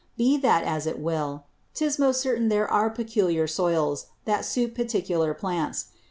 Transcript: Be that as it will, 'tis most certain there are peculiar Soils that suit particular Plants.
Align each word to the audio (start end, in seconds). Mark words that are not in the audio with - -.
Be 0.17 0.35
that 0.37 0.63
as 0.63 0.87
it 0.87 0.97
will, 0.97 1.43
'tis 1.75 1.99
most 1.99 2.21
certain 2.21 2.49
there 2.49 2.67
are 2.67 2.89
peculiar 2.89 3.45
Soils 3.45 4.07
that 4.25 4.45
suit 4.45 4.73
particular 4.73 5.35
Plants. 5.35 5.89